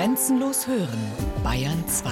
Grenzenlos 0.00 0.66
hören, 0.66 0.98
Bayern 1.44 1.86
2. 1.86 2.10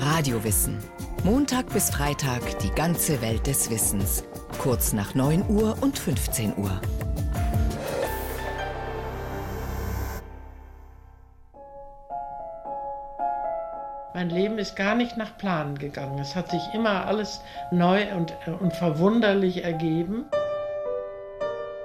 Radiowissen. 0.00 0.78
Montag 1.24 1.68
bis 1.72 1.90
Freitag 1.90 2.60
die 2.60 2.70
ganze 2.70 3.20
Welt 3.22 3.44
des 3.48 3.68
Wissens. 3.68 4.22
Kurz 4.60 4.92
nach 4.92 5.16
9 5.16 5.50
Uhr 5.50 5.76
und 5.80 5.98
15 5.98 6.56
Uhr. 6.58 6.80
Mein 14.14 14.30
Leben 14.30 14.58
ist 14.58 14.76
gar 14.76 14.94
nicht 14.94 15.16
nach 15.16 15.36
Plan 15.38 15.76
gegangen. 15.76 16.20
Es 16.20 16.36
hat 16.36 16.52
sich 16.52 16.62
immer 16.72 17.06
alles 17.06 17.40
neu 17.72 18.14
und, 18.14 18.32
und 18.60 18.72
verwunderlich 18.74 19.64
ergeben. 19.64 20.26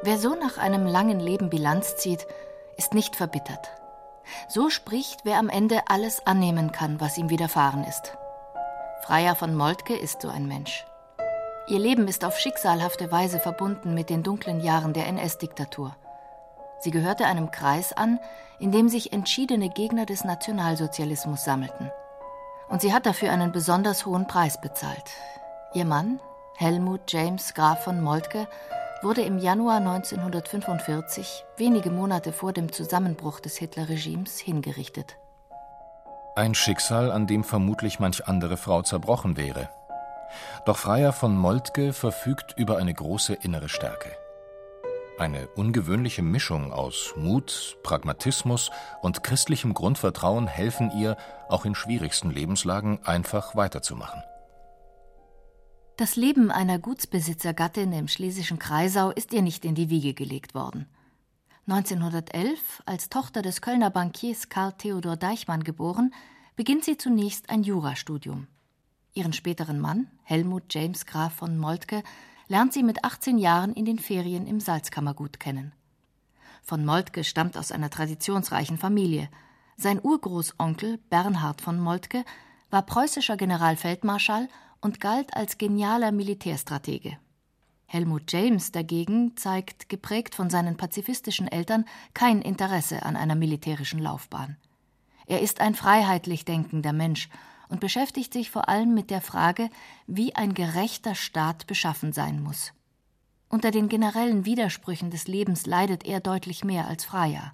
Wer 0.04 0.20
so 0.20 0.36
nach 0.36 0.60
einem 0.60 0.86
langen 0.86 1.20
Leben 1.20 1.50
Bilanz 1.50 1.96
zieht, 1.96 2.28
ist 2.78 2.94
nicht 2.94 3.16
verbittert. 3.16 3.70
So 4.48 4.70
spricht, 4.70 5.26
wer 5.26 5.38
am 5.38 5.50
Ende 5.50 5.82
alles 5.88 6.26
annehmen 6.26 6.72
kann, 6.72 7.00
was 7.00 7.18
ihm 7.18 7.30
widerfahren 7.30 7.84
ist. 7.84 8.18
Freier 9.04 9.36
von 9.36 9.56
Moltke 9.56 9.96
ist 9.96 10.22
so 10.22 10.30
ein 10.30 10.48
Mensch. 10.48 10.86
Ihr 11.68 11.80
Leben 11.80 12.08
ist 12.08 12.26
auf 12.26 12.38
schicksalhafte 12.38 13.12
Weise 13.12 13.40
verbunden 13.40 13.94
mit 13.94 14.10
den 14.10 14.24
dunklen 14.24 14.62
Jahren 14.62 14.94
der 14.94 15.08
NS-Diktatur. 15.08 15.96
Sie 16.80 16.92
gehörte 16.92 17.26
einem 17.26 17.52
Kreis 17.52 17.94
an, 17.94 18.20
in 18.60 18.72
dem 18.72 18.90
sich 18.90 19.14
entschiedene 19.14 19.70
Gegner 19.70 20.06
des 20.06 20.26
Nationalsozialismus 20.26 21.44
sammelten. 21.44 21.92
Und 22.70 22.82
sie 22.82 22.94
hat 22.94 23.06
dafür 23.06 23.32
einen 23.32 23.52
besonders 23.52 24.06
hohen 24.06 24.28
Preis 24.28 24.60
bezahlt. 24.60 25.12
Ihr 25.74 25.86
Mann, 25.86 26.20
Helmut 26.58 27.02
James 27.08 27.54
Graf 27.54 27.84
von 27.84 28.02
Moltke, 28.02 28.48
wurde 29.04 29.22
im 29.22 29.38
Januar 29.38 29.78
1945, 29.78 31.46
wenige 31.58 31.92
Monate 31.92 32.32
vor 32.32 32.54
dem 32.54 32.72
Zusammenbruch 32.72 33.40
des 33.40 33.58
Hitlerregimes, 33.58 34.40
hingerichtet. 34.40 35.18
Ein 36.36 36.56
Schicksal, 36.56 37.12
an 37.12 37.28
dem 37.28 37.44
vermutlich 37.44 38.00
manch 38.00 38.28
andere 38.28 38.58
Frau 38.58 38.82
zerbrochen 38.82 39.38
wäre. 39.38 39.70
Doch 40.66 40.78
Freier 40.78 41.14
von 41.14 41.36
Moltke 41.36 41.94
verfügt 41.94 42.56
über 42.58 42.78
eine 42.78 42.94
große 42.94 43.34
innere 43.34 43.70
Stärke. 43.70 44.10
Eine 45.20 45.48
ungewöhnliche 45.50 46.24
Mischung 46.24 46.74
aus 46.74 47.14
Mut, 47.16 47.78
Pragmatismus 47.84 48.72
und 49.02 49.24
christlichem 49.24 49.76
Grundvertrauen 49.76 50.48
helfen 50.48 50.92
ihr, 50.98 51.18
auch 51.50 51.66
in 51.66 51.76
schwierigsten 51.76 52.32
Lebenslagen 52.32 53.00
einfach 53.06 53.56
weiterzumachen. 53.56 54.24
Das 55.96 56.16
Leben 56.16 56.50
einer 56.50 56.80
Gutsbesitzergattin 56.80 57.94
im 57.94 58.08
schlesischen 58.08 58.58
Kreisau 58.58 59.12
ist 59.12 59.32
ihr 59.32 59.44
nicht 59.44 59.64
in 59.64 59.76
die 59.76 59.92
Wiege 59.92 60.16
gelegt 60.16 60.56
worden. 60.56 60.88
1911, 61.68 62.82
als 62.88 63.10
Tochter 63.10 63.44
des 63.44 63.62
Kölner 63.62 63.92
Bankiers 63.92 64.50
Karl 64.50 64.74
Theodor 64.74 65.18
Deichmann 65.18 65.64
geboren, 65.64 66.12
beginnt 66.56 66.84
sie 66.84 66.98
zunächst 66.98 67.52
ein 67.52 67.62
Jurastudium. 67.62 68.48
Ihren 69.14 69.34
späteren 69.34 69.80
Mann, 69.80 70.08
Helmut 70.24 70.64
James 70.72 71.06
Graf 71.06 71.34
von 71.36 71.60
Moltke, 71.60 72.02
lernt 72.48 72.74
sie 72.74 72.82
mit 72.82 73.04
18 73.04 73.38
Jahren 73.38 73.74
in 73.74 73.86
den 73.86 74.00
Ferien 74.00 74.48
im 74.48 74.60
Salzkammergut 74.60 75.40
kennen. 75.40 75.74
Von 76.64 76.86
Moltke 76.86 77.24
stammt 77.24 77.56
aus 77.56 77.72
einer 77.72 77.92
traditionsreichen 77.92 78.80
Familie. 78.80 79.30
Sein 79.78 80.00
Urgroßonkel 80.02 80.98
Bernhard 81.12 81.62
von 81.62 81.80
Moltke 81.80 82.26
war 82.72 82.82
preußischer 82.82 83.38
Generalfeldmarschall 83.38 84.50
und 84.84 85.00
galt 85.00 85.36
als 85.36 85.58
genialer 85.58 86.12
Militärstratege. 86.12 87.18
Helmut 87.86 88.32
James 88.32 88.72
dagegen 88.72 89.38
zeigt, 89.38 89.88
geprägt 89.88 90.36
von 90.36 90.50
seinen 90.50 90.78
pazifistischen 90.78 91.48
Eltern, 91.48 91.86
kein 92.14 92.42
Interesse 92.42 93.04
an 93.04 93.16
einer 93.16 93.36
militärischen 93.36 94.00
Laufbahn. 94.00 94.58
Er 95.26 95.42
ist 95.42 95.62
ein 95.62 95.76
freiheitlich 95.76 96.44
denkender 96.44 96.92
Mensch 96.92 97.30
und 97.70 97.80
beschäftigt 97.80 98.34
sich 98.34 98.52
vor 98.52 98.68
allem 98.68 98.94
mit 98.94 99.10
der 99.10 99.22
Frage, 99.22 99.70
wie 100.06 100.36
ein 100.36 100.54
gerechter 100.54 101.16
Staat 101.16 101.66
beschaffen 101.68 102.12
sein 102.12 102.42
muss. 102.42 102.74
Unter 103.48 103.72
den 103.72 103.88
generellen 103.88 104.46
Widersprüchen 104.46 105.12
des 105.12 105.28
Lebens 105.28 105.66
leidet 105.66 106.04
er 106.04 106.20
deutlich 106.20 106.64
mehr 106.64 106.88
als 106.88 107.06
Freier. 107.06 107.54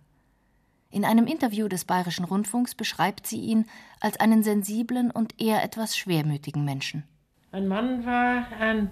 In 0.90 1.06
einem 1.06 1.28
Interview 1.28 1.68
des 1.68 1.86
Bayerischen 1.86 2.26
Rundfunks 2.26 2.74
beschreibt 2.74 3.28
sie 3.28 3.42
ihn 3.42 3.66
als 4.00 4.20
einen 4.20 4.42
sensiblen 4.42 5.12
und 5.12 5.40
eher 5.40 5.62
etwas 5.64 5.96
schwermütigen 5.96 6.66
Menschen. 6.66 7.04
Mein 7.52 7.68
Mann 7.68 8.06
war 8.06 8.46
ein, 8.60 8.92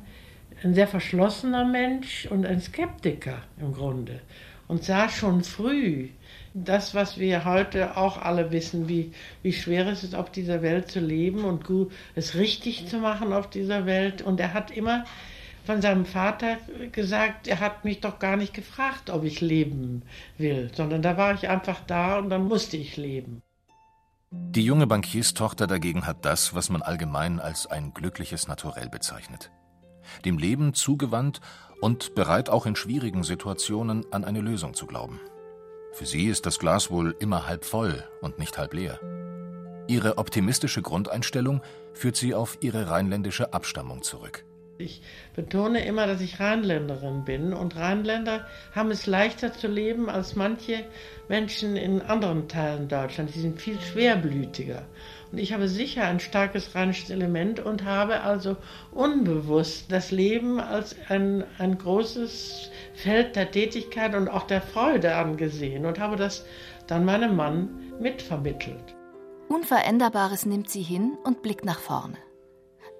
ein 0.63 0.73
sehr 0.73 0.87
verschlossener 0.87 1.63
Mensch 1.63 2.25
und 2.25 2.45
ein 2.45 2.59
Skeptiker 2.59 3.43
im 3.59 3.71
Grunde 3.71 4.19
und 4.67 4.83
sah 4.83 5.09
schon 5.09 5.43
früh 5.43 6.09
das, 6.53 6.95
was 6.95 7.19
wir 7.19 7.45
heute 7.45 7.97
auch 7.97 8.17
alle 8.17 8.51
wissen, 8.51 8.89
wie, 8.89 9.11
wie 9.43 9.53
schwer 9.53 9.87
es 9.87 10.03
ist, 10.03 10.15
auf 10.15 10.31
dieser 10.31 10.61
Welt 10.61 10.89
zu 10.89 10.99
leben 10.99 11.45
und 11.45 11.65
gut, 11.65 11.91
es 12.15 12.35
richtig 12.35 12.87
zu 12.87 12.97
machen 12.97 13.31
auf 13.31 13.49
dieser 13.49 13.85
Welt. 13.85 14.23
Und 14.23 14.39
er 14.39 14.53
hat 14.55 14.71
immer 14.71 15.05
von 15.65 15.81
seinem 15.81 16.05
Vater 16.05 16.57
gesagt, 16.91 17.47
er 17.47 17.59
hat 17.59 17.85
mich 17.85 17.99
doch 17.99 18.19
gar 18.19 18.37
nicht 18.37 18.53
gefragt, 18.53 19.09
ob 19.09 19.23
ich 19.23 19.39
leben 19.39 20.01
will, 20.37 20.71
sondern 20.73 21.01
da 21.01 21.15
war 21.15 21.33
ich 21.35 21.47
einfach 21.47 21.81
da 21.85 22.17
und 22.17 22.29
dann 22.29 22.47
musste 22.47 22.77
ich 22.77 22.97
leben. 22.97 23.43
Die 24.31 24.65
junge 24.65 24.87
Bankierstochter 24.87 25.67
dagegen 25.67 26.05
hat 26.05 26.25
das, 26.25 26.53
was 26.53 26.69
man 26.69 26.81
allgemein 26.81 27.39
als 27.39 27.67
ein 27.67 27.93
glückliches 27.93 28.47
Naturell 28.47 28.89
bezeichnet. 28.89 29.51
Dem 30.25 30.37
Leben 30.37 30.73
zugewandt 30.73 31.41
und 31.79 32.13
bereit 32.13 32.49
auch 32.49 32.65
in 32.65 32.75
schwierigen 32.75 33.23
Situationen 33.23 34.11
an 34.11 34.25
eine 34.25 34.41
Lösung 34.41 34.73
zu 34.73 34.85
glauben. 34.85 35.19
Für 35.93 36.05
sie 36.05 36.25
ist 36.25 36.45
das 36.45 36.59
Glas 36.59 36.91
wohl 36.91 37.15
immer 37.19 37.47
halb 37.47 37.65
voll 37.65 38.03
und 38.21 38.39
nicht 38.39 38.57
halb 38.57 38.73
leer. 38.73 38.99
Ihre 39.87 40.17
optimistische 40.17 40.81
Grundeinstellung 40.81 41.61
führt 41.93 42.17
sie 42.17 42.35
auf 42.35 42.57
ihre 42.59 42.89
rheinländische 42.89 43.53
Abstammung 43.53 44.01
zurück. 44.01 44.43
Ich 44.79 45.01
betone 45.35 45.83
immer, 45.85 46.05
dass 46.05 46.21
ich 46.21 46.39
Rheinländerin 46.39 47.25
bin 47.25 47.53
und 47.53 47.75
Rheinländer 47.75 48.45
haben 48.75 48.91
es 48.91 49.07
leichter 49.07 49.51
zu 49.51 49.67
leben 49.67 50.07
als 50.07 50.35
manche 50.35 50.83
Menschen 51.27 51.75
in 51.75 52.01
anderen 52.01 52.47
Teilen 52.47 52.87
Deutschlands. 52.87 53.33
Die 53.33 53.39
sind 53.39 53.59
viel 53.59 53.79
schwerblütiger. 53.79 54.83
Und 55.31 55.39
ich 55.39 55.51
habe 55.51 55.67
sicher 55.67 56.03
ein 56.05 56.19
starkes 56.19 56.75
rheinisches 56.75 57.09
Element 57.09 57.59
und 57.59 57.85
habe 57.85 58.21
also 58.21 58.55
unbewusst 58.91 59.91
das 59.91 60.11
Leben 60.11 60.59
als 60.59 60.95
ein, 61.09 61.43
ein 61.57 61.77
großes 61.79 62.69
Feld 62.93 63.35
der 63.35 63.49
Tätigkeit 63.49 64.13
und 64.13 64.29
auch 64.29 64.45
der 64.45 64.61
Freude 64.61 65.15
angesehen 65.15 65.85
und 65.85 65.99
habe 65.99 66.17
das 66.17 66.45
dann 66.85 67.03
meinem 67.03 67.35
Mann 67.35 67.69
mitvermittelt. 67.99 68.95
Unveränderbares 69.49 70.45
nimmt 70.45 70.69
sie 70.69 70.83
hin 70.83 71.17
und 71.23 71.41
blickt 71.41 71.65
nach 71.65 71.79
vorne. 71.79 72.17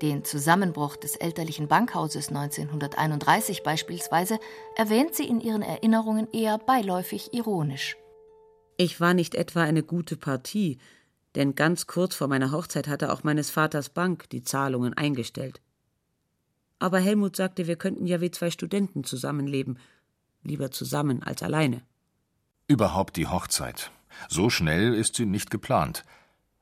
Den 0.02 0.24
Zusammenbruch 0.24 0.96
des 0.96 1.16
elterlichen 1.16 1.68
Bankhauses 1.68 2.30
1931 2.30 3.64
beispielsweise 3.64 4.40
erwähnt 4.76 5.16
sie 5.16 5.28
in 5.28 5.42
ihren 5.42 5.64
Erinnerungen 5.64 6.28
eher 6.32 6.60
beiläufig 6.60 7.34
ironisch. 7.34 7.98
Ich 8.78 9.02
war 9.02 9.16
nicht 9.16 9.34
etwa 9.34 9.64
eine 9.64 9.82
gute 9.82 10.16
Partie, 10.16 10.78
denn 11.34 11.56
ganz 11.56 11.88
kurz 11.88 12.14
vor 12.14 12.28
meiner 12.28 12.52
Hochzeit 12.52 12.88
hatte 12.88 13.12
auch 13.12 13.24
meines 13.24 13.50
Vaters 13.50 13.90
Bank 13.90 14.30
die 14.30 14.44
Zahlungen 14.44 14.94
eingestellt. 14.94 15.62
Aber 16.78 17.00
Helmut 17.00 17.36
sagte, 17.36 17.66
wir 17.66 17.76
könnten 17.76 18.06
ja 18.06 18.22
wie 18.22 18.30
zwei 18.30 18.52
Studenten 18.52 19.04
zusammenleben, 19.04 19.80
lieber 20.44 20.70
zusammen 20.70 21.24
als 21.24 21.42
alleine. 21.42 21.82
Überhaupt 22.68 23.18
die 23.18 23.26
Hochzeit. 23.26 23.92
So 24.30 24.52
schnell 24.52 24.94
ist 24.94 25.16
sie 25.16 25.26
nicht 25.26 25.50
geplant. 25.50 26.04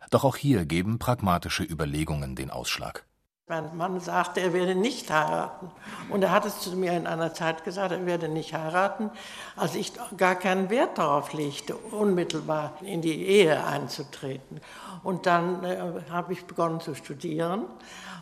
Doch 0.09 0.23
auch 0.23 0.37
hier 0.37 0.65
geben 0.65 0.99
pragmatische 0.99 1.63
Überlegungen 1.63 2.37
den 2.37 2.49
Ausschlag. 2.49 3.05
Mein 3.47 3.77
Mann 3.77 3.99
sagte, 3.99 4.41
er 4.41 4.53
werde 4.53 4.73
nicht 4.73 5.11
heiraten. 5.11 5.69
Und 6.09 6.23
er 6.23 6.31
hat 6.31 6.47
es 6.47 6.61
zu 6.61 6.75
mir 6.75 6.93
in 6.93 7.05
einer 7.05 7.35
Zeit 7.35 7.63
gesagt, 7.63 7.91
er 7.91 8.03
werde 8.07 8.27
nicht 8.27 8.55
heiraten, 8.55 9.11
als 9.55 9.75
ich 9.75 9.93
gar 10.17 10.33
keinen 10.33 10.71
Wert 10.71 10.97
darauf 10.97 11.31
legte, 11.31 11.75
unmittelbar 11.75 12.73
in 12.81 13.03
die 13.03 13.23
Ehe 13.23 13.63
einzutreten. 13.63 14.61
Und 15.03 15.27
dann 15.27 15.63
äh, 15.63 15.77
habe 16.09 16.33
ich 16.33 16.45
begonnen 16.45 16.79
zu 16.79 16.95
studieren 16.95 17.65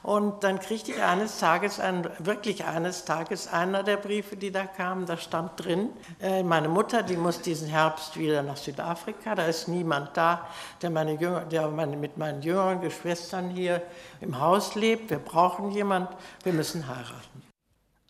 und 0.03 0.43
dann 0.43 0.59
kriegte 0.59 0.91
ich 0.91 1.01
eines 1.01 1.39
Tages, 1.39 1.79
ein, 1.79 2.05
wirklich 2.19 2.65
eines 2.65 3.05
Tages, 3.05 3.47
einer 3.47 3.83
der 3.83 3.95
Briefe, 3.95 4.35
die 4.35 4.51
da 4.51 4.65
kamen, 4.65 5.05
da 5.05 5.15
stand 5.15 5.51
drin, 5.55 5.91
äh, 6.21 6.43
meine 6.43 6.67
Mutter, 6.67 7.03
die 7.03 7.15
muss 7.15 7.39
diesen 7.39 7.69
Herbst 7.69 8.19
wieder 8.19 8.43
nach 8.43 8.57
Südafrika, 8.57 9.33
da 9.33 9.45
ist 9.45 9.69
niemand 9.69 10.09
da, 10.17 10.45
der, 10.81 10.89
meine 10.89 11.13
Jünger, 11.13 11.45
der 11.45 11.69
meine, 11.69 11.95
mit 11.95 12.17
meinen 12.17 12.41
jüngeren 12.41 12.81
Geschwistern 12.81 13.49
hier 13.49 13.81
im 14.19 14.37
Haus 14.41 14.75
lebt, 14.75 15.09
wir 15.13 15.19
brauchen 15.19 15.69
jemand, 15.69 16.10
wir 16.42 16.54
müssen 16.54 16.88
heiraten. 16.88 17.44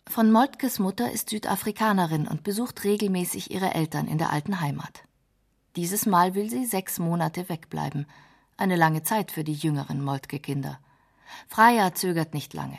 Von 0.08 0.32
Moltkes 0.32 0.78
Mutter 0.78 1.12
ist 1.12 1.28
Südafrikanerin 1.28 2.26
und 2.26 2.44
besucht 2.44 2.82
regelmäßig 2.82 3.50
ihre 3.50 3.74
Eltern 3.74 4.08
in 4.08 4.16
der 4.16 4.32
alten 4.32 4.62
Heimat. 4.62 5.02
Dieses 5.76 6.06
Mal 6.06 6.34
will 6.34 6.48
sie 6.48 6.64
sechs 6.64 6.98
Monate 6.98 7.50
wegbleiben. 7.50 8.06
Eine 8.56 8.76
lange 8.76 9.02
Zeit 9.02 9.32
für 9.32 9.44
die 9.44 9.52
jüngeren 9.52 10.02
Moltke-Kinder. 10.02 10.78
Freya 11.46 11.92
zögert 11.92 12.32
nicht 12.32 12.54
lange. 12.54 12.78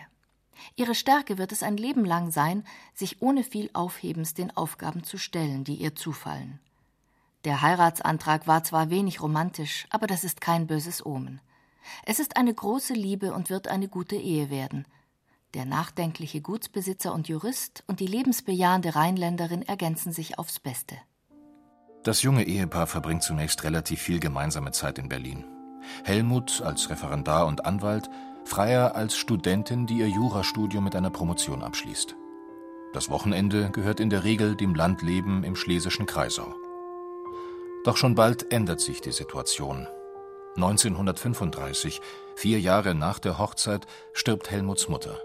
Ihre 0.75 0.95
Stärke 0.95 1.37
wird 1.37 1.51
es 1.51 1.61
ein 1.61 1.77
Leben 1.77 2.03
lang 2.03 2.31
sein, 2.31 2.65
sich 2.95 3.21
ohne 3.21 3.43
viel 3.43 3.69
Aufhebens 3.73 4.33
den 4.33 4.57
Aufgaben 4.57 5.03
zu 5.03 5.19
stellen, 5.19 5.65
die 5.65 5.75
ihr 5.75 5.93
zufallen. 5.93 6.59
Der 7.43 7.61
Heiratsantrag 7.61 8.47
war 8.47 8.63
zwar 8.63 8.89
wenig 8.89 9.21
romantisch, 9.21 9.85
aber 9.91 10.07
das 10.07 10.23
ist 10.23 10.41
kein 10.41 10.65
böses 10.65 11.05
Omen. 11.05 11.41
Es 12.05 12.19
ist 12.19 12.37
eine 12.37 12.53
große 12.53 12.93
Liebe 12.93 13.33
und 13.33 13.49
wird 13.49 13.67
eine 13.67 13.87
gute 13.87 14.15
Ehe 14.15 14.49
werden. 14.49 14.85
Der 15.53 15.65
nachdenkliche 15.65 16.41
Gutsbesitzer 16.41 17.13
und 17.13 17.29
Jurist 17.29 17.83
und 17.87 17.99
die 17.99 18.07
lebensbejahende 18.07 18.95
Rheinländerin 18.95 19.61
ergänzen 19.61 20.11
sich 20.11 20.37
aufs 20.37 20.59
Beste. 20.59 20.97
Das 22.03 22.21
junge 22.21 22.43
Ehepaar 22.43 22.87
verbringt 22.87 23.23
zunächst 23.23 23.63
relativ 23.63 24.01
viel 24.01 24.19
gemeinsame 24.19 24.71
Zeit 24.71 24.99
in 24.99 25.09
Berlin. 25.09 25.45
Helmut 26.03 26.61
als 26.61 26.89
Referendar 26.89 27.47
und 27.47 27.65
Anwalt, 27.65 28.09
Freier 28.43 28.95
als 28.95 29.15
Studentin, 29.15 29.87
die 29.87 29.97
ihr 29.97 30.09
Jurastudium 30.09 30.83
mit 30.83 30.95
einer 30.95 31.09
Promotion 31.09 31.63
abschließt. 31.63 32.15
Das 32.93 33.09
Wochenende 33.09 33.71
gehört 33.71 33.99
in 33.99 34.09
der 34.09 34.23
Regel 34.23 34.55
dem 34.55 34.75
Landleben 34.75 35.43
im 35.43 35.55
schlesischen 35.55 36.05
Kreisau. 36.05 36.53
Doch 37.85 37.97
schon 37.97 38.15
bald 38.15 38.51
ändert 38.51 38.81
sich 38.81 39.01
die 39.01 39.11
Situation. 39.11 39.87
1935, 40.55 42.01
vier 42.37 42.59
Jahre 42.61 42.95
nach 42.95 43.19
der 43.19 43.37
Hochzeit, 43.37 43.85
stirbt 44.13 44.49
Helmuts 44.49 44.87
Mutter. 44.87 45.19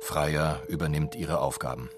Freier 0.00 0.62
übernimmt 0.68 1.14
ihre 1.14 1.40
Aufgaben. 1.40 1.90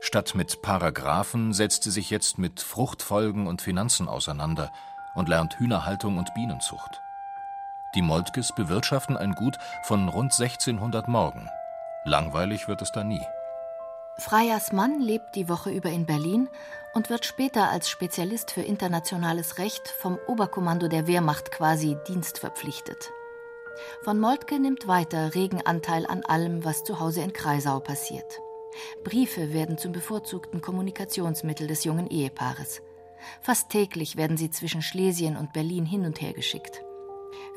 Statt 0.00 0.34
mit 0.34 0.60
Paragraphen 0.60 1.54
setzt 1.54 1.84
sie 1.84 1.90
sich 1.90 2.10
jetzt 2.10 2.36
mit 2.38 2.60
Fruchtfolgen 2.60 3.46
und 3.46 3.62
Finanzen 3.62 4.06
auseinander 4.06 4.70
und 5.14 5.28
lernt 5.28 5.58
Hühnerhaltung 5.58 6.18
und 6.18 6.34
Bienenzucht. 6.34 7.00
Die 7.94 8.02
Moltkes 8.02 8.54
bewirtschaften 8.54 9.16
ein 9.16 9.32
Gut 9.32 9.56
von 9.84 10.08
rund 10.08 10.32
1600 10.38 11.08
Morgen. 11.08 11.48
Langweilig 12.04 12.68
wird 12.68 12.82
es 12.82 12.92
da 12.92 13.02
nie. 13.02 13.22
Freyers 14.18 14.72
Mann 14.72 15.00
lebt 15.00 15.36
die 15.36 15.48
Woche 15.48 15.70
über 15.70 15.88
in 15.90 16.04
Berlin 16.04 16.48
und 16.98 17.10
wird 17.10 17.24
später 17.24 17.70
als 17.70 17.88
Spezialist 17.88 18.50
für 18.50 18.62
internationales 18.62 19.58
Recht 19.58 19.86
vom 19.86 20.18
Oberkommando 20.26 20.88
der 20.88 21.06
Wehrmacht 21.06 21.52
quasi 21.52 21.96
dienstverpflichtet. 22.08 23.12
Von 24.02 24.18
Moltke 24.18 24.58
nimmt 24.58 24.88
weiter 24.88 25.32
regen 25.36 25.62
Anteil 25.64 26.06
an 26.06 26.24
allem, 26.24 26.64
was 26.64 26.82
zu 26.82 26.98
Hause 26.98 27.20
in 27.20 27.32
Kreisau 27.32 27.78
passiert. 27.78 28.40
Briefe 29.04 29.52
werden 29.52 29.78
zum 29.78 29.92
bevorzugten 29.92 30.60
Kommunikationsmittel 30.60 31.68
des 31.68 31.84
jungen 31.84 32.08
Ehepaares. 32.08 32.82
Fast 33.42 33.70
täglich 33.70 34.16
werden 34.16 34.36
sie 34.36 34.50
zwischen 34.50 34.82
Schlesien 34.82 35.36
und 35.36 35.52
Berlin 35.52 35.86
hin 35.86 36.04
und 36.04 36.20
her 36.20 36.32
geschickt. 36.32 36.82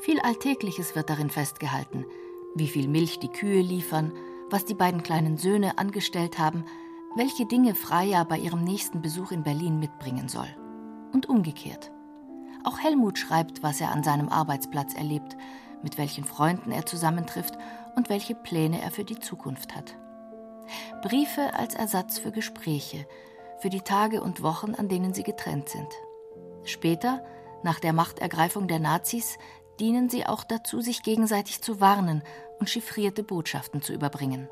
Viel 0.02 0.20
Alltägliches 0.20 0.94
wird 0.94 1.10
darin 1.10 1.30
festgehalten, 1.30 2.06
wie 2.54 2.68
viel 2.68 2.86
Milch 2.86 3.18
die 3.18 3.32
Kühe 3.32 3.60
liefern, 3.60 4.12
was 4.50 4.64
die 4.66 4.74
beiden 4.74 5.02
kleinen 5.02 5.36
Söhne 5.36 5.78
angestellt 5.78 6.38
haben, 6.38 6.64
welche 7.14 7.46
Dinge 7.46 7.74
Freya 7.74 8.24
bei 8.24 8.38
ihrem 8.38 8.64
nächsten 8.64 9.02
Besuch 9.02 9.32
in 9.32 9.42
Berlin 9.42 9.78
mitbringen 9.78 10.28
soll. 10.28 10.48
Und 11.12 11.28
umgekehrt. 11.28 11.92
Auch 12.64 12.78
Helmut 12.78 13.18
schreibt, 13.18 13.62
was 13.62 13.80
er 13.80 13.92
an 13.92 14.02
seinem 14.02 14.28
Arbeitsplatz 14.28 14.94
erlebt, 14.94 15.36
mit 15.82 15.98
welchen 15.98 16.24
Freunden 16.24 16.72
er 16.72 16.86
zusammentrifft 16.86 17.58
und 17.96 18.08
welche 18.08 18.34
Pläne 18.34 18.80
er 18.80 18.90
für 18.90 19.04
die 19.04 19.18
Zukunft 19.18 19.74
hat. 19.74 19.96
Briefe 21.02 21.54
als 21.54 21.74
Ersatz 21.74 22.18
für 22.18 22.30
Gespräche, 22.30 23.06
für 23.58 23.68
die 23.68 23.80
Tage 23.80 24.22
und 24.22 24.42
Wochen, 24.42 24.74
an 24.74 24.88
denen 24.88 25.12
sie 25.12 25.22
getrennt 25.22 25.68
sind. 25.68 25.88
Später, 26.64 27.22
nach 27.62 27.80
der 27.80 27.92
Machtergreifung 27.92 28.68
der 28.68 28.78
Nazis, 28.78 29.38
dienen 29.80 30.08
sie 30.08 30.26
auch 30.26 30.44
dazu, 30.44 30.80
sich 30.80 31.02
gegenseitig 31.02 31.60
zu 31.60 31.80
warnen 31.80 32.22
und 32.58 32.70
chiffrierte 32.70 33.22
Botschaften 33.22 33.82
zu 33.82 33.92
überbringen. 33.92 34.48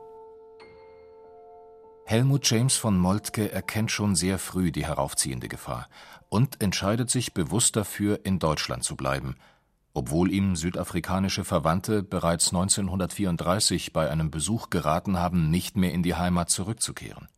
Helmut 2.11 2.51
James 2.51 2.75
von 2.75 2.99
Moltke 2.99 3.53
erkennt 3.53 3.93
schon 3.93 4.17
sehr 4.17 4.41
früh 4.41 4.73
die 4.73 4.85
heraufziehende 4.85 5.47
Gefahr 5.47 5.89
und 6.29 6.61
entscheidet 6.61 7.09
sich 7.09 7.35
bewusst 7.35 7.77
dafür, 7.77 8.25
in 8.25 8.41
Deutschland 8.41 8.83
zu 8.83 8.97
bleiben, 8.97 9.37
obwohl 9.95 10.33
ihm 10.33 10.57
südafrikanische 10.57 11.45
Verwandte 11.45 12.03
bereits 12.03 12.49
1934 12.49 13.93
bei 13.93 14.11
einem 14.11 14.33
Besuch 14.33 14.71
geraten 14.71 15.19
haben, 15.19 15.51
nicht 15.51 15.77
mehr 15.77 15.93
in 15.93 16.03
die 16.03 16.17
Heimat 16.17 16.51
zurückzukehren. 16.51 17.29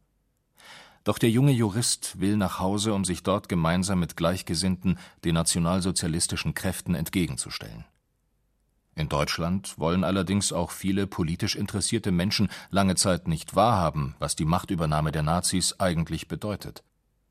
Doch 1.05 1.19
der 1.19 1.29
junge 1.29 1.53
Jurist 1.53 2.19
will 2.19 2.39
nach 2.39 2.59
Hause, 2.59 2.95
um 2.95 3.05
sich 3.05 3.23
dort 3.23 3.51
gemeinsam 3.51 4.01
mit 4.01 4.17
Gleichgesinnten 4.17 4.99
den 5.23 5.35
nationalsozialistischen 5.35 6.55
Kräften 6.55 6.95
entgegenzustellen. 6.95 7.85
In 8.95 9.09
Deutschland 9.09 9.79
wollen 9.79 10.05
allerdings 10.05 10.53
auch 10.53 10.71
viele 10.71 11.07
politisch 11.07 11.57
interessierte 11.57 12.13
Menschen 12.13 12.51
lange 12.71 12.95
Zeit 12.95 13.27
nicht 13.27 13.57
wahrhaben, 13.57 14.15
was 14.19 14.37
die 14.37 14.45
Machtübernahme 14.45 15.13
der 15.13 15.23
Nazis 15.23 15.81
eigentlich 15.81 16.29
bedeutet. 16.29 16.85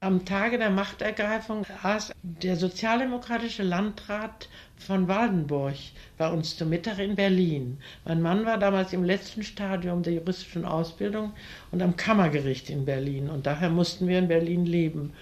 Am 0.04 0.26
Tage 0.26 0.58
der 0.58 0.72
Machtergreifung 0.72 1.64
aß 1.84 2.12
der 2.24 2.56
sozialdemokratische 2.56 3.62
Landrat 3.62 4.50
von 4.76 5.08
Waldenburg 5.08 5.76
bei 6.18 6.28
uns 6.28 6.58
zum 6.58 6.70
Mittag 6.70 6.98
in 6.98 7.16
Berlin. 7.16 7.78
Mein 8.04 8.20
Mann 8.20 8.44
war 8.44 8.58
damals 8.58 8.94
im 8.94 9.04
letzten 9.04 9.44
Stadium 9.44 10.02
der 10.02 10.14
juristischen 10.14 10.66
Ausbildung 10.66 11.34
und 11.72 11.84
am 11.84 11.98
Kammergericht 11.98 12.72
in 12.72 12.84
Berlin. 12.84 13.30
Und 13.30 13.46
daher 13.46 13.70
mussten 13.70 14.08
wir 14.08 14.18
in 14.18 14.28
Berlin 14.28 14.66
leben. 14.66 15.14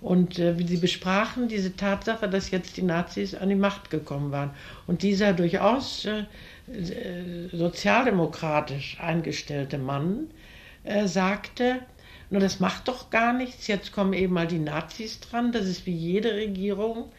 Und 0.00 0.38
äh, 0.38 0.54
sie 0.64 0.76
besprachen 0.76 1.48
diese 1.48 1.74
Tatsache, 1.74 2.28
dass 2.28 2.52
jetzt 2.52 2.76
die 2.76 2.82
Nazis 2.82 3.34
an 3.34 3.48
die 3.48 3.56
Macht 3.56 3.90
gekommen 3.90 4.30
waren. 4.30 4.52
Und 4.86 5.02
dieser 5.02 5.32
durchaus 5.32 6.04
äh, 6.04 6.26
äh 6.68 7.48
sozialdemokratisch 7.50 8.98
eingestellte 9.00 9.78
Mann 9.78 10.30
äh, 10.84 11.08
sagte, 11.08 11.80
nur 12.30 12.40
das 12.40 12.60
macht 12.60 12.88
doch 12.88 13.10
gar 13.10 13.32
nichts. 13.32 13.66
Jetzt 13.66 13.92
kommen 13.92 14.12
eben 14.12 14.34
mal 14.34 14.46
die 14.46 14.58
Nazis 14.58 15.20
dran. 15.20 15.52
Das 15.52 15.66
ist 15.66 15.86
wie 15.86 15.94
jede 15.94 16.34
Regierung, 16.34 17.10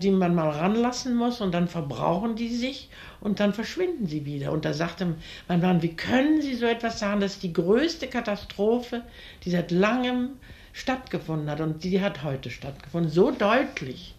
die 0.00 0.10
man 0.10 0.34
mal 0.34 0.50
ranlassen 0.50 1.14
muss 1.14 1.40
und 1.40 1.52
dann 1.52 1.68
verbrauchen 1.68 2.34
die 2.36 2.54
sich 2.54 2.88
und 3.20 3.40
dann 3.40 3.52
verschwinden 3.52 4.06
sie 4.06 4.24
wieder. 4.24 4.52
Und 4.52 4.64
da 4.64 4.72
sagte 4.72 5.14
mein 5.48 5.60
Mann, 5.60 5.82
wie 5.82 5.94
können 5.94 6.40
Sie 6.40 6.54
so 6.54 6.66
etwas 6.66 6.98
sagen? 6.98 7.20
Das 7.20 7.34
ist 7.34 7.42
die 7.42 7.52
größte 7.52 8.08
Katastrophe, 8.08 9.02
die 9.44 9.50
seit 9.50 9.70
langem 9.70 10.30
stattgefunden 10.72 11.48
hat 11.50 11.60
und 11.60 11.84
die 11.84 12.00
hat 12.00 12.22
heute 12.22 12.50
stattgefunden. 12.50 13.10
So 13.10 13.30
deutlich 13.30 14.14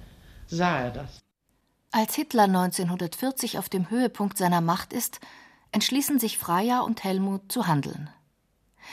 sah 0.47 0.79
er 0.79 0.91
das. 0.91 1.19
Als 1.91 2.15
Hitler 2.15 2.43
1940 2.43 3.57
auf 3.57 3.69
dem 3.69 3.89
Höhepunkt 3.89 4.37
seiner 4.37 4.61
Macht 4.61 4.93
ist, 4.93 5.19
entschließen 5.71 6.19
sich 6.19 6.37
Freya 6.37 6.81
und 6.81 7.03
Helmut 7.03 7.51
zu 7.51 7.67
handeln. 7.67 8.09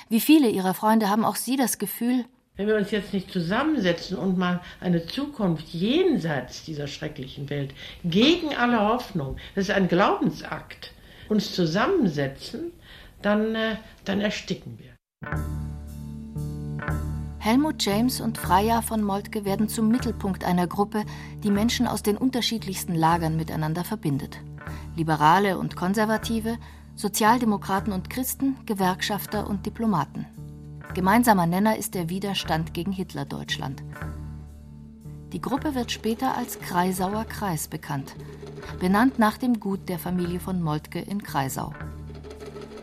Wie 0.08 0.20
viele 0.20 0.48
ihrer 0.48 0.74
Freunde 0.74 1.08
haben 1.08 1.24
auch 1.24 1.36
sie 1.36 1.56
das 1.56 1.78
Gefühl, 1.78 2.24
wenn 2.56 2.66
wir 2.66 2.76
uns 2.76 2.90
jetzt 2.90 3.14
nicht 3.14 3.30
zusammensetzen 3.32 4.18
und 4.18 4.36
mal 4.36 4.60
eine 4.80 5.06
Zukunft 5.06 5.68
jenseits 5.68 6.64
dieser 6.64 6.86
schrecklichen 6.86 7.48
Welt, 7.48 7.72
gegen 8.04 8.54
alle 8.54 8.78
Hoffnung, 8.78 9.36
das 9.54 9.68
ist 9.68 9.74
ein 9.74 9.88
Glaubensakt, 9.88 10.92
uns 11.30 11.54
zusammensetzen, 11.54 12.72
dann, 13.22 13.54
äh, 13.54 13.76
dann 14.04 14.20
ersticken 14.20 14.78
wir. 14.78 14.92
Helmut 17.38 17.82
James 17.84 18.20
und 18.20 18.38
Freya 18.38 18.82
von 18.82 19.02
Moltke 19.02 19.44
werden 19.44 19.68
zum 19.68 19.88
Mittelpunkt 19.88 20.44
einer 20.44 20.66
Gruppe, 20.66 21.04
die 21.42 21.50
Menschen 21.50 21.88
aus 21.88 22.02
den 22.02 22.16
unterschiedlichsten 22.16 22.94
Lagern 22.94 23.36
miteinander 23.36 23.82
verbindet. 23.82 24.38
Liberale 24.94 25.58
und 25.58 25.74
Konservative, 25.74 26.58
Sozialdemokraten 26.94 27.92
und 27.92 28.10
Christen, 28.10 28.56
Gewerkschafter 28.66 29.48
und 29.48 29.66
Diplomaten. 29.66 30.26
Gemeinsamer 30.94 31.46
Nenner 31.46 31.76
ist 31.76 31.94
der 31.94 32.10
Widerstand 32.10 32.74
gegen 32.74 32.92
Hitlerdeutschland. 32.92 33.82
Die 35.32 35.40
Gruppe 35.40 35.74
wird 35.74 35.90
später 35.90 36.36
als 36.36 36.60
Kreisauer 36.60 37.24
Kreis 37.24 37.66
bekannt, 37.66 38.14
benannt 38.78 39.18
nach 39.18 39.38
dem 39.38 39.58
Gut 39.58 39.88
der 39.88 39.98
Familie 39.98 40.38
von 40.38 40.60
Moltke 40.60 41.00
in 41.00 41.22
Kreisau. 41.22 41.72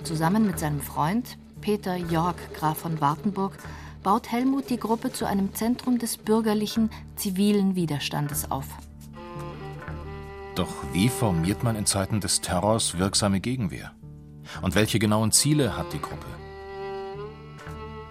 Zusammen 0.04 0.48
mit 0.48 0.58
seinem 0.58 0.82
Freund 0.82 1.38
Peter 1.62 1.96
Jörg 1.96 2.36
Graf 2.56 2.80
von 2.80 3.00
Wartenburg 3.00 3.58
baut 4.02 4.32
Helmut 4.32 4.72
die 4.72 4.80
Gruppe 4.80 5.12
zu 5.12 5.26
einem 5.26 5.54
Zentrum 5.54 6.00
des 6.00 6.18
bürgerlichen, 6.18 6.90
zivilen 7.16 7.76
Widerstandes 7.76 8.50
auf. 8.50 8.66
Doch 10.56 10.74
wie 10.94 11.10
formiert 11.10 11.64
man 11.64 11.76
in 11.76 11.86
Zeiten 11.86 12.20
des 12.20 12.42
Terrors 12.42 12.98
wirksame 12.98 13.40
Gegenwehr? 13.40 13.92
Und 14.62 14.76
welche 14.76 15.00
genauen 15.00 15.32
Ziele 15.32 15.78
hat 15.78 15.94
die 15.94 16.02
Gruppe? 16.02 16.28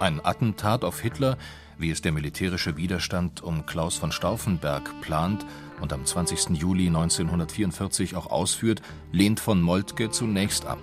Ein 0.00 0.24
Attentat 0.24 0.84
auf 0.84 1.00
Hitler, 1.00 1.36
wie 1.78 1.90
es 1.90 2.02
der 2.02 2.12
militärische 2.12 2.76
Widerstand 2.76 3.42
um 3.42 3.66
Klaus 3.66 3.96
von 3.96 4.12
Stauffenberg 4.12 5.00
plant 5.00 5.44
und 5.80 5.92
am 5.92 6.04
20. 6.04 6.50
Juli 6.50 6.88
1944 6.88 8.16
auch 8.16 8.26
ausführt, 8.26 8.82
lehnt 9.12 9.40
von 9.40 9.60
Moltke 9.62 10.10
zunächst 10.10 10.66
ab. 10.66 10.78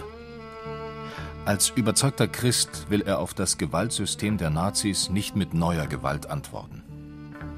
Als 1.45 1.69
überzeugter 1.69 2.27
Christ 2.27 2.87
will 2.89 3.01
er 3.01 3.19
auf 3.19 3.33
das 3.33 3.57
Gewaltsystem 3.57 4.37
der 4.37 4.49
Nazis 4.49 5.09
nicht 5.09 5.35
mit 5.35 5.53
neuer 5.53 5.85
Gewalt 5.85 6.27
antworten. 6.29 6.83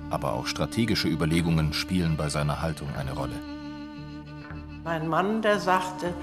Aber 0.10 0.34
auch 0.34 0.46
strategische 0.46 1.08
Überlegungen 1.08 1.74
spielen 1.74 2.18
bei 2.18 2.30
seiner 2.30 2.62
Haltung 2.62 2.90
eine 2.98 3.14
Rolle. 3.14 3.40
Mein 4.84 5.08
Mann, 5.08 5.42
der 5.42 5.60
sagte, 5.60 6.14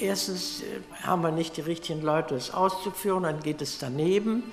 Erstens 0.00 0.62
äh, 0.62 0.80
haben 1.02 1.22
wir 1.22 1.30
nicht 1.30 1.56
die 1.56 1.60
richtigen 1.60 2.02
Leute, 2.02 2.34
es 2.34 2.52
auszuführen, 2.52 3.24
dann 3.24 3.40
geht 3.40 3.60
es 3.62 3.78
daneben. 3.78 4.44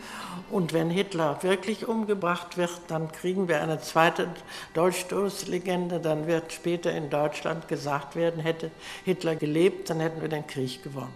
Und 0.49 0.73
wenn 0.73 0.89
Hitler 0.89 1.41
wirklich 1.43 1.87
umgebracht 1.87 2.57
wird, 2.57 2.71
dann 2.87 3.11
kriegen 3.11 3.47
wir 3.47 3.61
eine 3.61 3.79
zweite 3.79 4.27
Dolchstoßlegende. 4.73 5.99
Dann 5.99 6.27
wird 6.27 6.51
später 6.51 6.91
in 6.91 7.09
Deutschland 7.09 7.67
gesagt 7.67 8.15
werden, 8.15 8.41
hätte 8.41 8.71
Hitler 9.05 9.35
gelebt, 9.35 9.89
dann 9.89 9.99
hätten 9.99 10.21
wir 10.21 10.29
den 10.29 10.45
Krieg 10.45 10.83
gewonnen. 10.83 11.13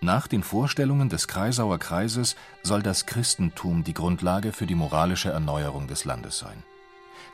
Nach 0.00 0.28
den 0.28 0.44
Vorstellungen 0.44 1.08
des 1.08 1.26
Kreisauer 1.26 1.78
Kreises 1.78 2.36
soll 2.62 2.82
das 2.82 3.06
Christentum 3.06 3.82
die 3.82 3.94
Grundlage 3.94 4.52
für 4.52 4.66
die 4.66 4.76
moralische 4.76 5.30
Erneuerung 5.30 5.88
des 5.88 6.04
Landes 6.04 6.38
sein. 6.38 6.62